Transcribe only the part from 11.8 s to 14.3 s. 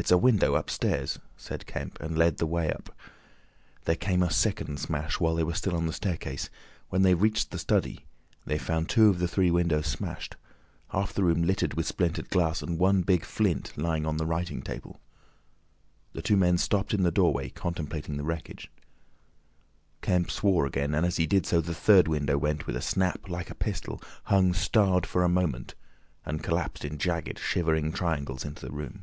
splintered glass, and one big flint lying on the